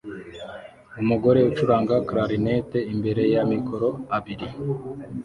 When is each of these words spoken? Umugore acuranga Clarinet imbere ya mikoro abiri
Umugore 1.01 1.39
acuranga 1.49 1.93
Clarinet 2.07 2.71
imbere 2.93 3.23
ya 3.33 3.43
mikoro 3.51 3.87
abiri 4.17 4.47